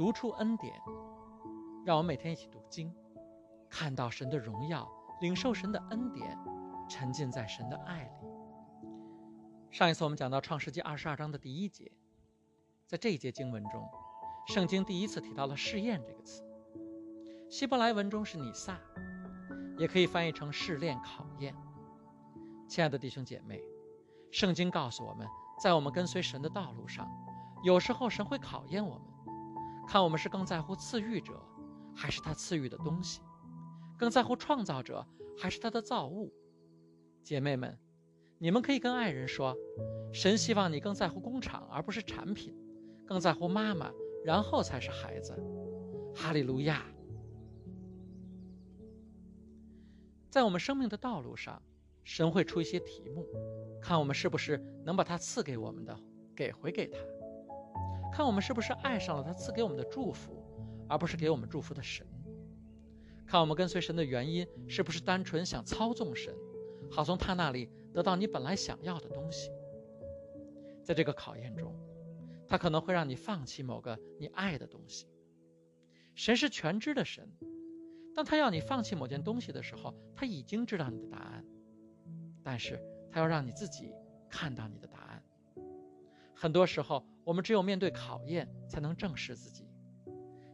[0.00, 0.80] 读出恩典，
[1.84, 2.90] 让我们每天一起读经，
[3.68, 6.38] 看到神的荣耀，领受神的恩典，
[6.88, 8.26] 沉浸在神的爱里。
[9.70, 11.92] 上一次我们讲到创世纪二十二章的第一节，
[12.86, 13.86] 在这一节经文中，
[14.48, 16.42] 圣经第一次提到了试验这个词，
[17.50, 18.80] 希伯来文中是尼撒，
[19.76, 21.54] 也可以翻译成试炼、考验。
[22.66, 23.60] 亲爱的弟兄姐妹，
[24.32, 25.28] 圣经告诉我们，
[25.62, 27.06] 在我们跟随神的道路上，
[27.62, 29.04] 有时候神会考验我们，
[29.90, 31.32] 看我们是更在乎赐予者，
[31.96, 33.20] 还是他赐予的东西，
[33.98, 35.04] 更在乎创造者，
[35.36, 36.32] 还是他的造物。
[37.24, 37.76] 姐妹们。
[38.38, 39.56] 你们可以跟爱人说，
[40.12, 42.56] 神希望你更在乎工厂而不是产品，
[43.04, 43.92] 更在乎妈妈，
[44.24, 45.36] 然后才是孩子。
[46.14, 46.86] 哈利路亚！
[50.30, 51.60] 在我们生命的道路上，
[52.04, 53.26] 神会出一些题目，
[53.82, 55.98] 看我们是不是能把他赐给我们的
[56.36, 56.98] 给回给他，
[58.20, 60.44] 看我们是不是爱上了他赐给我们的祝福，
[60.86, 62.06] 而不是给我们祝福的神，
[63.26, 66.34] 看我们跟随神的原因是不是单纯想操纵神，
[66.90, 67.70] 好从他那里。
[67.94, 69.50] 得到你本来想要的东西，
[70.84, 71.74] 在这个考验中，
[72.46, 75.06] 他可能会让你放弃某个你爱的东西。
[76.14, 77.26] 神是全知的神，
[78.14, 81.42] 当他要你放弃某件东西的时候，他已经知道你的答案，
[82.42, 82.78] 但是
[83.10, 83.94] 他要让你自己
[84.28, 85.09] 看到你的答案。
[86.40, 89.62] 很多时候，我们只有面对考验，才能正视自己；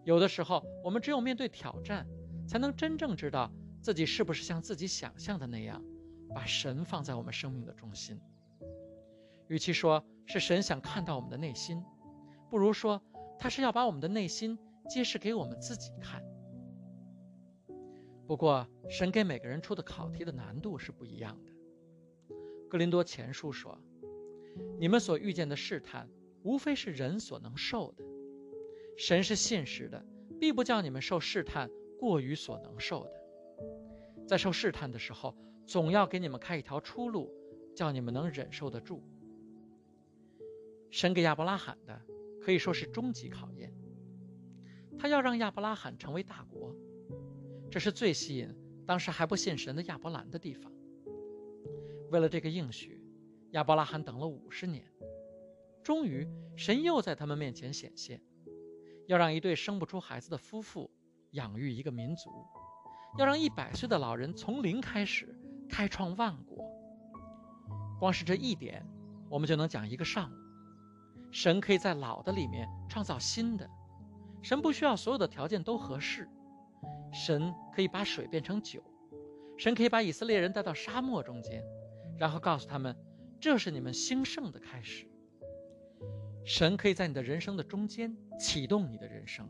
[0.02, 2.04] 有的时候，我们只有面对挑战，
[2.48, 5.80] 才能真正知道自己是不是像自己想象的那样。
[6.34, 8.20] 把神放在我们生命的中心，
[9.46, 11.80] 与其说是神想看到我们的内心，
[12.50, 13.00] 不如说
[13.38, 14.58] 他是要把我们的内心
[14.90, 16.20] 揭示给我们自己看。
[18.26, 21.52] 不过，神给每个人出的考题的难度是不一样的。
[22.68, 23.80] 格林多前书说
[24.78, 26.08] ：“你们所遇见的试探，
[26.42, 28.04] 无非是人所能受的。
[28.96, 30.04] 神是信实的，
[30.40, 34.26] 必不叫你们受试探过于所能受的。
[34.26, 37.28] 在受试探的时候。”总要给你们开一条出路，
[37.74, 39.02] 叫你们能忍受得住。
[40.92, 42.00] 神给亚伯拉罕的
[42.40, 43.74] 可以说是终极考验，
[44.96, 46.72] 他要让亚伯拉罕成为大国，
[47.68, 48.48] 这是最吸引
[48.86, 50.72] 当时还不信神的亚伯兰的地方。
[52.12, 53.02] 为了这个应许，
[53.52, 54.84] 亚伯拉罕等了五十年，
[55.82, 58.20] 终于神又在他们面前显现，
[59.06, 60.90] 要让一对生不出孩子的夫妇
[61.32, 62.30] 养育一个民族，
[63.18, 65.34] 要让一百岁的老人从零开始。
[65.68, 66.64] 开创万国，
[67.98, 68.86] 光是这一点，
[69.28, 70.34] 我们就能讲一个上午。
[71.32, 73.68] 神可以在老的里面创造新的，
[74.40, 76.28] 神不需要所有的条件都合适。
[77.12, 78.80] 神可以把水变成酒，
[79.58, 81.60] 神可以把以色列人带到沙漠中间，
[82.16, 82.96] 然后告诉他们，
[83.40, 85.06] 这是你们兴盛的开始。
[86.44, 89.48] 神可以在你的人生的中间启动你的人生，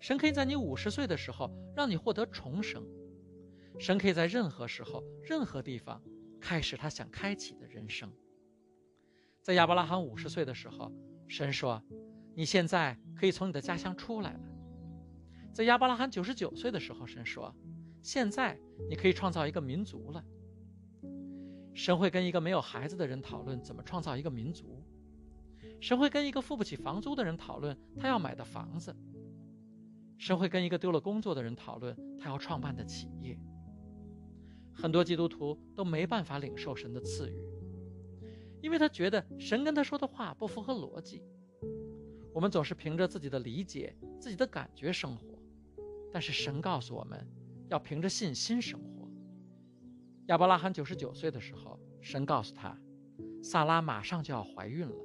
[0.00, 2.86] 神可以在你五十岁的时候让你获得重生。
[3.78, 6.00] 神可以在任何时候、任何地方
[6.40, 8.08] 开始他想开启的人生。
[9.42, 10.92] 在亚伯拉罕五十岁的时候，
[11.26, 11.82] 神说
[12.36, 14.40] ：“你现在可以从你的家乡出来了。”
[15.52, 17.52] 在亚伯拉罕九十九岁的时候，神说
[18.00, 18.56] ：“现在
[18.88, 20.24] 你可以创造一个民族了。”
[21.84, 24.82] 神会跟一个没有孩子的人讨论怎么创造一个民族，
[25.82, 28.96] 神会跟一个付不起房租的人讨论他要买的房子，
[30.16, 33.38] 神会跟一个丢了工作的人讨论他要创办的企业。
[34.72, 37.36] 很多基督徒都没办法领受神的赐予，
[38.62, 41.22] 因为他觉得神跟他说的话不符合逻辑。
[42.32, 45.38] 我们总是凭着自己的理解、自己的感觉生活，
[46.10, 47.28] 但是神告诉我们
[47.68, 48.93] 要凭着信心生活。
[50.26, 52.78] 亚伯拉罕九十九岁的时候，神告诉他，
[53.42, 54.96] 萨拉马上就要怀孕了，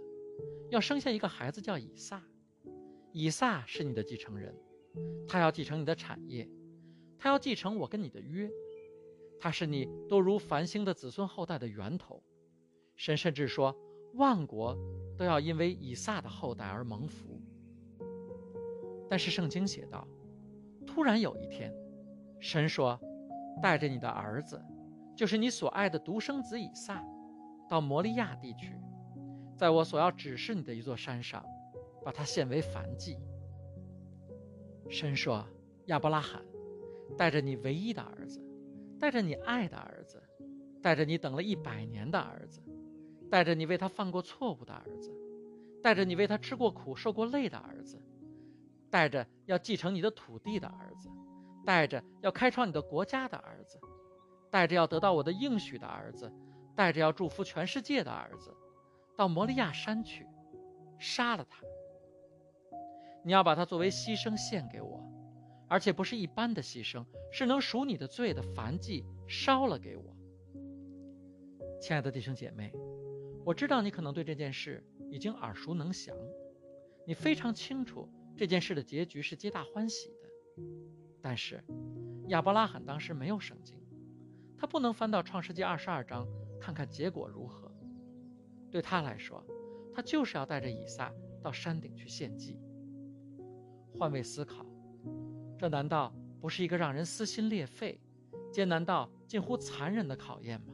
[0.70, 2.24] 要生下一个孩子叫以撒。
[3.12, 4.56] 以撒是你的继承人，
[5.28, 6.50] 他要继承你的产业，
[7.18, 8.50] 他要继承我跟你的约。
[9.42, 12.24] 他是你多如繁星的子孙后代的源头，
[12.96, 13.76] 神甚至说，
[14.14, 14.78] 万国
[15.18, 17.42] 都要因为以撒的后代而蒙福。
[19.10, 20.08] 但是圣经写道，
[20.86, 21.74] 突然有一天，
[22.40, 22.98] 神说，
[23.62, 24.62] 带着你的儿子，
[25.20, 27.04] 就是你所爱的独生子以撒，
[27.68, 28.74] 到摩利亚地区，
[29.58, 31.46] 在我所要指示你的一座山上，
[32.06, 33.18] 把他献为燔祭。
[34.90, 35.46] 神说，
[35.88, 36.42] 亚伯拉罕，
[37.18, 38.42] 带着你唯一的儿子。
[38.98, 40.24] 带着你爱的儿子，
[40.82, 42.62] 带着你等了一百年的儿子，
[43.30, 45.14] 带着你为他犯过错误的儿子，
[45.84, 48.02] 带着你为他吃过苦、受过累的儿子，
[48.90, 51.10] 带着要继承你的土地的儿子，
[51.66, 53.78] 带着要开创你的国家的儿子，
[54.50, 56.32] 带着要得到我的应许的儿子，
[56.76, 58.56] 带着要祝福全世界的儿子，
[59.16, 60.26] 到摩利亚山去，
[60.98, 61.64] 杀了他。
[63.24, 65.04] 你要把它作为牺牲献给我，
[65.68, 70.16] 而且不是一般的牺牲，是能赎你的罪的燔祭，烧了给我。
[71.82, 72.74] 亲爱的弟兄姐妹，
[73.46, 76.16] 我知道你可能对这件事已经耳熟能详，
[77.06, 80.30] 你非常清楚这件事的结局是皆大欢喜的。
[81.22, 81.64] 但是，
[82.28, 83.79] 亚伯拉罕当时没有圣经，
[84.60, 86.28] 他不能翻到创世纪二十二章
[86.60, 87.72] 看看结果如何。
[88.70, 89.44] 对他来说，
[89.96, 91.12] 他就是要带着以撒
[91.42, 92.60] 到山顶去献祭。
[93.98, 94.66] 换位思考，
[95.58, 98.00] 这难道不是一个让人撕心裂肺、
[98.52, 100.74] 艰难到近乎残忍的考验吗？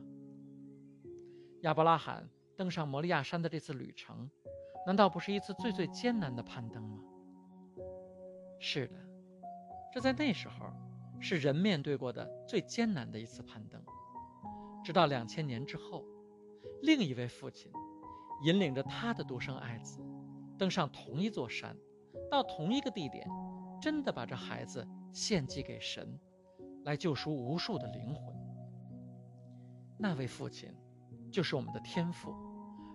[1.61, 2.27] 亚伯拉罕
[2.57, 4.29] 登上摩利亚山的这次旅程，
[4.85, 6.99] 难道不是一次最最艰难的攀登吗？
[8.59, 8.95] 是的，
[9.93, 10.65] 这在那时候
[11.19, 13.81] 是人面对过的最艰难的一次攀登。
[14.83, 16.03] 直到两千年之后，
[16.81, 17.71] 另一位父亲
[18.43, 19.99] 引领着他的独生爱子
[20.57, 21.75] 登上同一座山。
[22.31, 23.29] 到同一个地点，
[23.79, 26.19] 真的把这孩子献祭给神，
[26.83, 28.35] 来救赎无数的灵魂。
[29.97, 30.73] 那位父亲，
[31.31, 32.33] 就是我们的天父，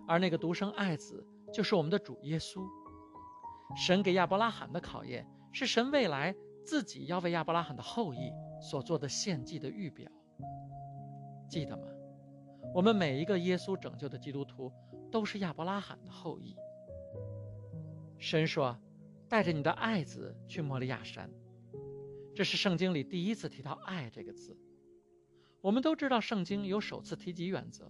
[0.05, 2.61] 而那个独生爱子，就是我们的主耶稣。
[3.75, 6.35] 神给亚伯拉罕的考验，是神未来
[6.65, 8.31] 自己要为亚伯拉罕的后裔
[8.61, 10.11] 所做的献祭的预表。
[11.49, 11.87] 记得吗？
[12.73, 14.71] 我们每一个耶稣拯救的基督徒，
[15.11, 16.55] 都是亚伯拉罕的后裔。
[18.17, 18.77] 神说。
[19.31, 21.29] 带着你的爱子去摩利亚山，
[22.35, 24.57] 这是圣经里第一次提到“爱”这个字。
[25.61, 27.89] 我们都知道，圣经有首次提及原则，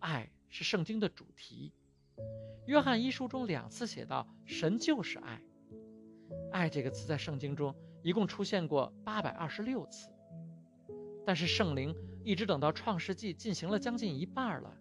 [0.00, 1.72] 爱是圣经的主题。
[2.66, 5.40] 约翰一书中两次写到“神就是爱
[6.64, 10.08] ”，“爱”这个词在圣经中一共出现过八百二十六次，
[11.26, 11.94] 但是圣灵
[12.24, 14.74] 一直等到创世纪进行了将近一半了，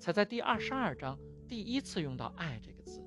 [0.00, 1.16] 才在第二十二章
[1.46, 3.00] 第一次用到“爱”这个字。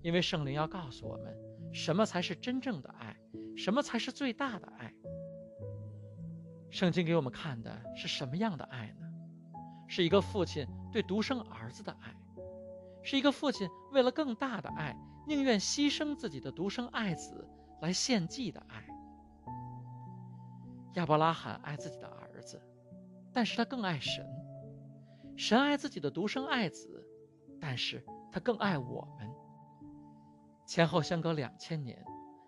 [0.00, 1.36] 因为圣灵要告诉我们，
[1.74, 3.14] 什么才是真正的爱，
[3.54, 4.90] 什么才是最大的爱。
[6.70, 9.06] 圣经给我们看的是什么样的爱呢？
[9.88, 12.16] 是一个父亲对独生儿子的爱，
[13.02, 17.48] 是一个父亲为了更大的爱，宁愿牺牲自己的独生爱子
[17.80, 18.86] 来献祭的爱。
[20.94, 22.60] 亚伯拉罕爱自己的儿子，
[23.32, 24.24] 但是他更爱神。
[25.36, 27.04] 神爱自己的独生爱子，
[27.60, 29.28] 但是他更爱我们。
[30.66, 32.04] 前后相隔两千年，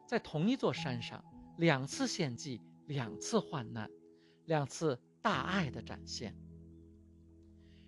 [0.06, 1.24] 在同一座山上，
[1.58, 3.90] 两次献祭，两次患难，
[4.44, 6.36] 两次大爱的展现。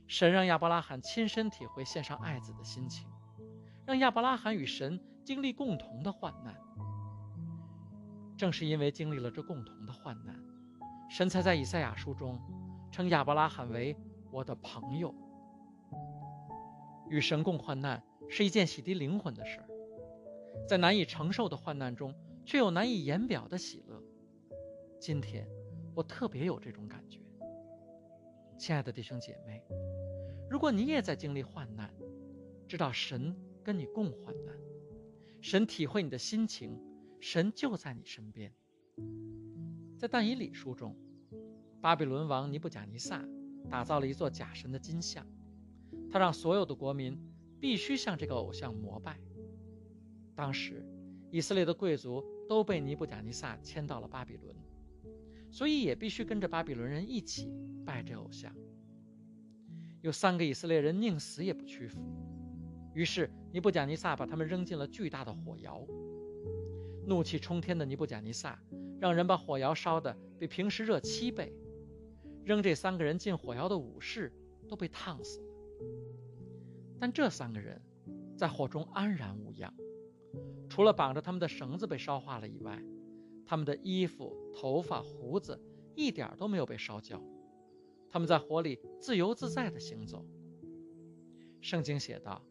[0.09, 3.09] 神让亚伯拉罕亲身体会献上爱子的心情，
[3.89, 6.55] 让亚伯拉罕与神经历共同的患难。
[8.37, 10.39] 正是因为经历了这共同的患难，
[11.09, 12.39] 神才在以赛亚书中
[12.93, 13.97] 称亚伯拉罕为
[14.31, 15.15] 我的朋友。
[17.09, 19.67] 与神共患难是一件洗涤灵魂的事儿。
[20.69, 22.15] 在难以承受的患难中，
[22.45, 24.03] 却有难以言表的喜乐。
[25.01, 25.49] 今天，
[25.95, 27.19] 我特别有这种感觉。
[28.59, 29.65] 亲爱的弟兄姐妹，
[30.51, 31.91] 如果你也在经历患难，
[32.67, 33.35] 知道神
[33.69, 34.59] 跟你共患难，
[35.43, 36.81] 神体会你的心情，
[37.21, 38.51] 神就在你身边。
[39.99, 40.97] 在但以理书中，
[41.79, 43.23] 巴比伦王尼布甲尼撒
[43.69, 45.27] 打造了一座假神的金像，
[46.11, 47.21] 他让所有的国民
[47.61, 49.21] 必须向这个偶像膜拜。
[50.35, 50.83] 当时，
[51.31, 54.57] 以色列的贵族都被尼布甲尼撒迁到了巴比伦，
[55.51, 57.53] 所以也必须跟着巴比伦人一起
[57.85, 58.51] 拜这偶像。
[60.01, 62.01] 有三个以色列人宁死也不屈服，
[62.99, 65.87] 于是尼布甲尼撒把他们扔进了巨大的火窑。
[67.07, 68.61] 怒气冲天的尼布甲尼撒
[68.99, 71.55] 让人把火窑烧得比平时热七倍，
[72.43, 74.33] 扔这三个人进火窑的武士
[74.69, 75.47] 都被烫死了。
[76.99, 77.81] 但这三个人
[78.37, 79.73] 在火中安然无恙。
[80.69, 82.83] 除了绑着他们的绳子被烧化了以外，
[83.47, 85.57] 他们的衣服、头发、胡子
[85.95, 87.23] 一点都没有被烧焦。
[88.11, 90.27] 他们在火里自由自在地行走。
[91.61, 92.43] 圣经写道：“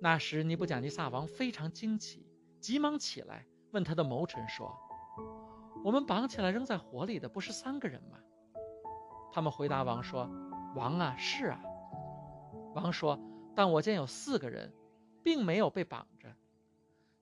[0.00, 2.24] 那时尼布甲尼撒王非常惊奇，
[2.60, 4.72] 急忙起来问他的谋臣说
[5.84, 8.18] ：‘我们绑起来扔在火里的不是三个人吗？’
[9.32, 10.30] 他们回答王说
[10.76, 11.60] ：‘王啊，是啊。’
[12.74, 13.18] 王说
[13.56, 14.72] ：‘但我见有四个人，
[15.22, 16.28] 并没有被绑着。’”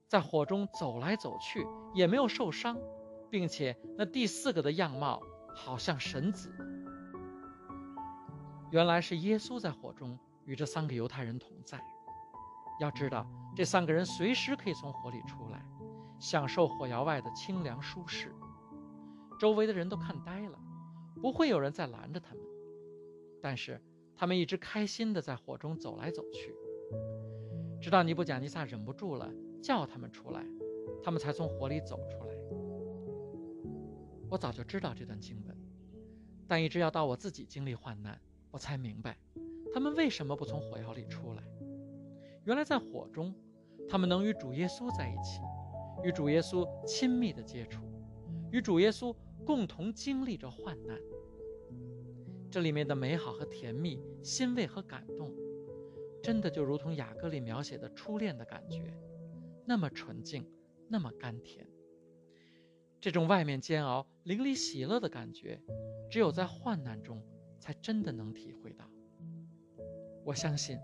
[0.06, 2.76] 在火中走来走去，也没有受伤，
[3.30, 5.20] 并且那第四个的样貌
[5.54, 6.52] 好像神子。
[8.70, 11.82] 原来是耶稣在火中与这三个犹太人同在。
[12.80, 15.64] 要知道，这三个人随时可以从火里出来，
[16.18, 18.32] 享受火窑外的清凉舒适。
[19.38, 20.58] 周围的人都看呆了，
[21.20, 22.42] 不会有人再拦着他们。
[23.42, 23.80] 但是
[24.16, 26.54] 他们一直开心地在火中走来走去。
[27.80, 29.30] 直到尼布甲尼撒忍不住了，
[29.62, 30.44] 叫他们出来，
[31.02, 32.34] 他们才从火里走出来。
[34.28, 35.56] 我早就知道这段经文，
[36.48, 39.16] 但一直要到我自己经历患难，我才明白，
[39.72, 41.42] 他们为什么不从火窑里出来。
[42.46, 43.34] 原来在火中，
[43.88, 45.40] 他们能与主耶稣在一起，
[46.04, 47.82] 与主耶稣亲密的接触，
[48.52, 50.96] 与主耶稣共同经历着患难。
[52.48, 55.34] 这里面的美好和甜蜜、欣慰和感动，
[56.22, 58.96] 真的就如同雅歌里描写的初恋的感觉，
[59.64, 60.48] 那么纯净，
[60.88, 61.66] 那么甘甜。
[63.00, 65.60] 这种外面煎熬、灵里喜乐的感觉，
[66.08, 67.20] 只有在患难中
[67.58, 68.88] 才真的能体会到。
[70.24, 70.78] 我相信，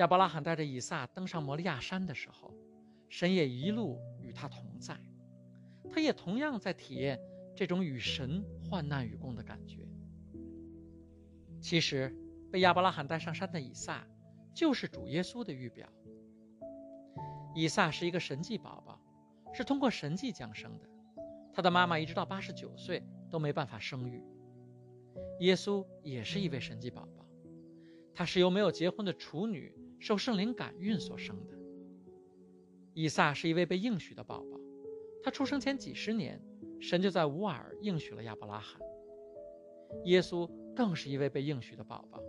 [0.00, 2.54] 亚伯拉罕带着以撒登上摩利亚山的时候，
[3.10, 4.98] 神也一路与他同在，
[5.92, 7.20] 他也同样在体验
[7.54, 9.86] 这种与神患难与共的感觉。
[11.60, 12.16] 其实，
[12.50, 14.06] 被亚伯拉罕带上山的以撒，
[14.54, 15.86] 就是主耶稣的预表。
[17.54, 18.98] 以撒是一个神迹宝宝，
[19.52, 20.88] 是通过神迹降生的。
[21.52, 24.24] 他的妈妈一直到八十九岁都没办法生育。
[25.40, 27.26] 耶稣也是一位神迹宝宝，
[28.14, 31.56] 他是由没有结婚的处女受圣灵感孕所生的。
[32.94, 34.58] 以撒是一位被应许的宝宝，
[35.22, 36.42] 他出生前几十年，
[36.80, 38.80] 神就在乌尔应许了亚伯拉罕。
[40.06, 40.50] 耶稣。
[40.72, 42.22] 更是一位被应许的宝宝，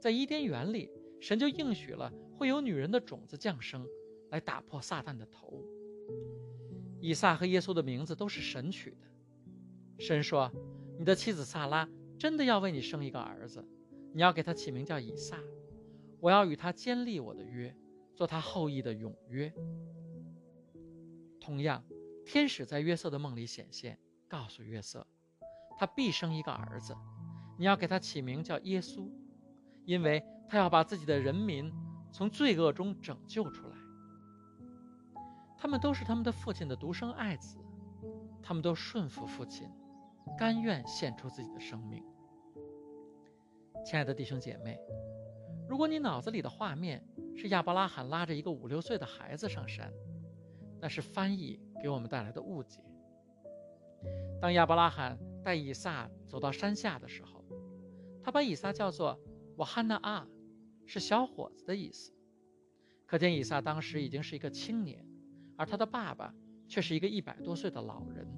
[0.00, 0.88] 在伊甸园里，
[1.20, 3.84] 神就应许了会有女人的种子降生，
[4.30, 5.62] 来打破撒旦的头。
[7.00, 8.96] 以撒和耶稣的名字都是神取的。
[9.98, 10.50] 神说
[10.96, 13.62] ：“你的妻子萨拉真的要为你生一个儿子，
[14.14, 15.36] 你要给他起名叫以撒。
[16.22, 17.74] 我要与他坚立我的约，
[18.14, 19.52] 做他后裔的永约。”
[21.42, 21.82] 同样，
[22.24, 23.98] 天使在约瑟的梦里显现，
[24.28, 25.04] 告诉约瑟，
[25.76, 26.94] 他必生一个儿子。
[27.58, 29.10] 你要给他起名叫耶稣，
[29.84, 31.72] 因为他要把自己的人民
[32.12, 33.76] 从罪恶中拯救出来。
[35.58, 37.58] 他们都是他们的父亲的独生爱子，
[38.40, 39.68] 他们都顺服父亲，
[40.38, 42.04] 甘愿献出自己的生命。
[43.84, 44.78] 亲爱的弟兄姐妹，
[45.72, 47.02] 如果你脑子里的画面
[47.34, 49.90] 是亚伯拉罕拉着一个五六岁的孩子上山，
[50.78, 52.78] 那是翻译给我们带来的误解。
[54.38, 57.42] 当亚伯拉罕带以撒走到山下的时候，
[58.22, 59.18] 他把以撒叫做
[59.56, 60.26] “瓦哈纳阿”，
[60.84, 62.12] 是小伙子的意思。
[63.06, 65.02] 可见以撒当时已经是一个青年，
[65.56, 66.34] 而他的爸爸
[66.68, 68.28] 却是一个一百多岁的老人。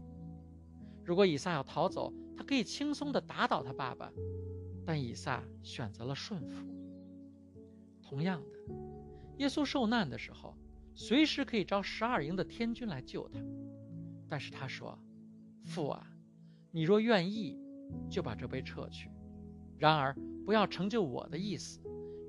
[1.05, 4.13] 如果以撒要逃走，他可以轻松地打倒他爸爸，
[4.87, 6.65] 但以撒选择了顺服。
[8.05, 8.75] 同样的，
[9.39, 10.55] 耶稣受难的时候，
[10.95, 13.41] 随时可以招十二营的天军来救他，
[14.29, 14.99] 但是他说
[15.65, 16.07] ：“父啊，
[16.71, 17.59] 你若愿意，
[18.11, 19.11] 就把这杯撤去。”
[19.79, 21.81] 然而，不要成就我的意思，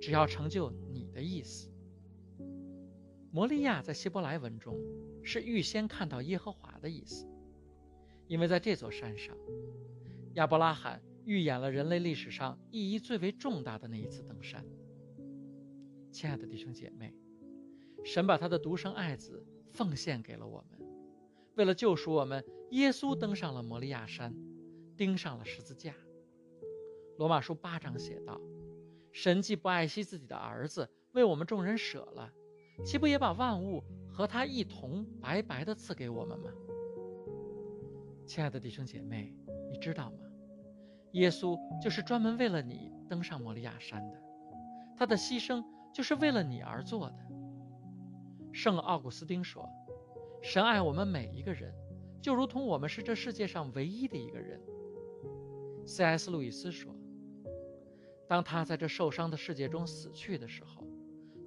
[0.02, 1.70] 只要成就你的意思。
[3.32, 4.80] 摩利亚在希伯来文中
[5.22, 7.28] 是预先看到耶和华的意思，
[8.28, 9.36] 因为在这座山上，
[10.36, 14.66] 亚伯拉罕预演了人类历史上意义最为重大的那一次登山。
[16.16, 17.14] 亲爱的弟兄姐妹，
[18.06, 20.80] 神把他的独生爱子奉献给了我们，
[21.56, 24.34] 为了救赎我们，耶稣登上了摩利亚山，
[24.96, 25.94] 钉上了十字架。
[27.18, 28.40] 罗马书八章写道
[29.12, 32.32] ：“神既不爱惜自己的儿子，为我们众人舍了，
[32.86, 36.50] 岂不也把万物和他一同白白的赐给我们吗？”
[38.26, 39.36] 亲爱的弟兄姐妹，
[39.70, 40.20] 你知道吗？
[41.12, 44.22] 耶稣就是专门为了你登上摩利亚山的，
[44.96, 45.62] 他的牺牲
[45.96, 47.16] 就是为了你而做的。
[48.52, 49.66] 圣奥古斯丁说
[50.44, 51.74] ：“神爱我们每一个人，
[52.22, 54.62] 就如同我们是这世界上唯一的一个人。
[55.86, 56.30] ”C.S.
[56.30, 56.94] 路易斯说。
[58.28, 60.84] 当他在这受伤的世界中死去的时候，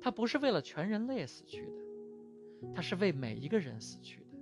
[0.01, 4.39] 他不是为了全人类死去的，他是为每一个人死去的。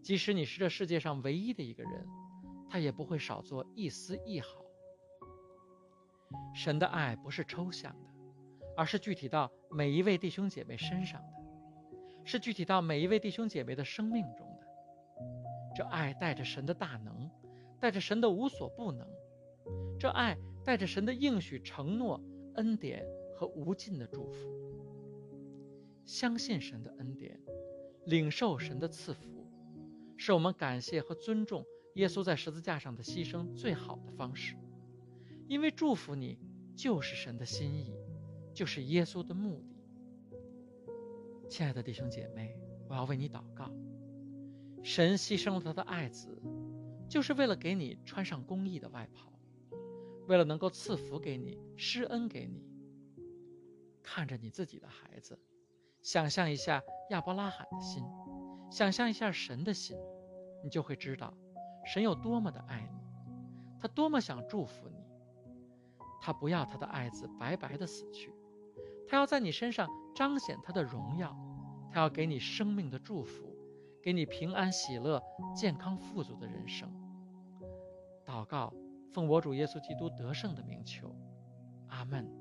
[0.00, 2.08] 即使你是这世界上唯一的一个人，
[2.70, 4.48] 他也不会少做一丝一毫。
[6.54, 8.09] 神的爱不是抽象的，
[8.76, 11.28] 而是具体到每一位弟兄姐妹身上的，
[12.24, 14.66] 是具体到每一位弟兄姐妹的生命中的。
[15.76, 17.30] 这爱带着神的大能，
[17.80, 19.06] 带着神的无所不能，
[19.98, 20.36] 这爱。
[20.62, 22.20] 带着神的应许、承诺、
[22.56, 23.02] 恩典
[23.34, 24.46] 和无尽的祝福，
[26.04, 27.40] 相信神的恩典，
[28.04, 29.50] 领受神的赐福，
[30.18, 34.54] 是我们感谢和尊重耶稣在十字架上的牺牲最好的方式。
[35.48, 36.38] 因为祝福你
[36.76, 37.94] 就是神的心意，
[38.52, 39.76] 就是耶稣的目的。
[41.48, 42.56] 亲爱的弟兄姐妹，
[42.88, 43.70] 我要为你祷告。
[44.82, 46.40] 神牺牲了他的爱子，
[47.08, 49.32] 就是为了给你穿上公义的外袍。
[50.26, 52.64] 为了能够赐福给你，施恩给你，
[54.00, 55.36] 看着你自己的孩子，
[56.02, 56.80] 想象一下
[57.10, 58.04] 亚伯拉罕的心，
[58.70, 59.96] 想象一下神的心，
[60.62, 61.34] 你就会知道，
[61.84, 63.00] 神有多么的爱你，
[63.80, 65.00] 他多么想祝福你。
[66.22, 68.32] 他不要他的爱子白白的死去，
[69.10, 71.36] 他要在你身上彰显他的荣耀，
[71.90, 73.56] 他要给你生命的祝福，
[74.00, 75.20] 给你平安喜乐、
[75.52, 76.88] 健康富足的人生。
[78.24, 78.72] 祷告，
[79.12, 81.12] 奉我主耶稣基督得胜的名求，
[81.88, 82.39] 阿门。